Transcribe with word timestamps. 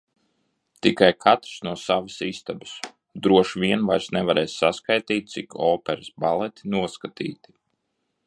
Tikai 0.85 1.09
katrs 1.25 1.59
no 1.67 1.73
savas 1.81 2.15
istabas. 2.27 2.71
Droši 3.27 3.61
vien 3.65 3.85
vairs 3.91 4.07
nevarēs 4.17 4.57
saskaitīt, 4.63 5.29
cik 5.35 5.57
operas, 5.67 6.11
baleti 6.25 6.73
noskatīti. 6.77 7.57